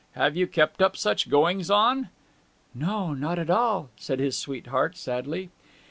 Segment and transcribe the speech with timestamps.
[0.13, 2.09] Have you kept up such goings on?'
[2.73, 5.51] 'No, not at all!' said his sweetheart, sadly.